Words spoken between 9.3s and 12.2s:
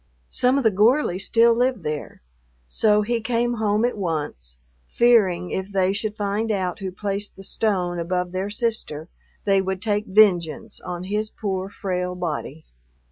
they would take vengeance on his poor, frail